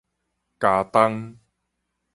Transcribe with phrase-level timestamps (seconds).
[0.57, 1.37] 茄苳